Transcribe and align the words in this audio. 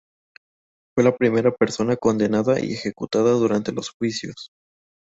Fue 0.95 1.03
la 1.03 1.15
primera 1.15 1.51
persona 1.55 1.95
condenada 1.95 2.59
y 2.59 2.73
ejecutada 2.73 3.33
durante 3.33 3.71
los 3.71 3.91
juicios. 3.91 4.49